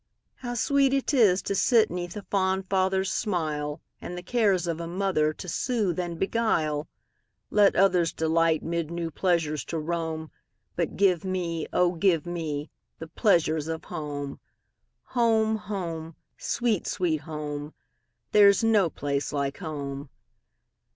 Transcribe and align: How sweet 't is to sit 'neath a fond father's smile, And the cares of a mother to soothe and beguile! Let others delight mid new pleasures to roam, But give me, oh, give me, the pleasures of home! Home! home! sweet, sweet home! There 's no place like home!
How 0.37 0.55
sweet 0.55 0.93
't 1.11 1.15
is 1.15 1.43
to 1.43 1.53
sit 1.53 1.91
'neath 1.91 2.17
a 2.17 2.23
fond 2.23 2.67
father's 2.67 3.13
smile, 3.13 3.81
And 4.01 4.17
the 4.17 4.23
cares 4.23 4.65
of 4.65 4.79
a 4.81 4.87
mother 4.87 5.31
to 5.33 5.47
soothe 5.47 5.99
and 5.99 6.17
beguile! 6.17 6.87
Let 7.51 7.75
others 7.75 8.11
delight 8.11 8.63
mid 8.63 8.89
new 8.89 9.11
pleasures 9.11 9.63
to 9.65 9.77
roam, 9.77 10.31
But 10.75 10.95
give 10.95 11.23
me, 11.23 11.67
oh, 11.71 11.91
give 11.93 12.25
me, 12.25 12.71
the 12.97 13.09
pleasures 13.09 13.67
of 13.67 13.83
home! 13.85 14.39
Home! 15.03 15.55
home! 15.57 16.15
sweet, 16.35 16.87
sweet 16.87 17.17
home! 17.21 17.75
There 18.31 18.51
's 18.51 18.63
no 18.63 18.89
place 18.89 19.31
like 19.31 19.59
home! 19.59 20.09